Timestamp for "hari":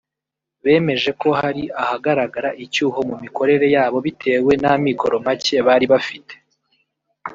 1.39-1.63